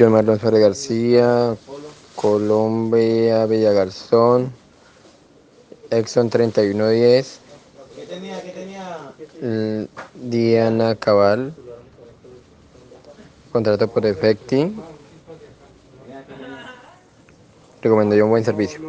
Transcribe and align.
John 0.00 0.12
Marlon 0.12 0.40
Suárez 0.40 0.62
García, 0.62 1.54
Colombia 2.16 3.44
Villagarzón, 3.44 4.50
Exxon 5.90 6.30
3110, 6.30 7.40
¿Qué 7.94 8.06
tenía? 8.06 8.40
¿Qué 8.40 8.50
tenía? 8.50 9.98
Diana 10.14 10.94
Cabal, 10.94 11.52
contrato 13.52 13.88
por 13.88 14.06
efecti, 14.06 14.74
un 17.84 18.30
buen 18.30 18.44
servicio. 18.46 18.80